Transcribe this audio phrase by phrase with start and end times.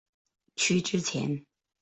[0.55, 1.45] 区之前。